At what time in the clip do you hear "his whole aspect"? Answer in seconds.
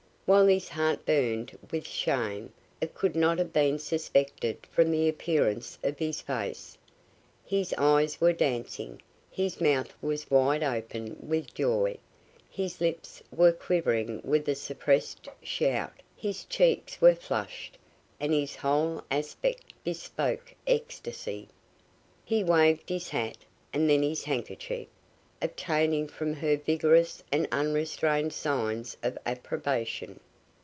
18.31-19.73